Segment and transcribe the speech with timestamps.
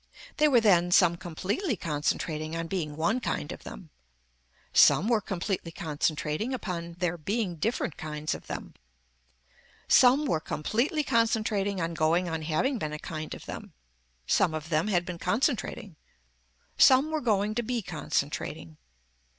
[0.37, 3.91] They were then some completely concentrating on being one kind of them.
[4.73, 8.73] Some were completely concentrating upon their being different kinds of them.
[9.87, 13.73] Some were completely concentrating on going on having been a kind of them.
[14.25, 15.97] Some of them had been concentrating.
[16.79, 18.77] Some were going to be concentrating.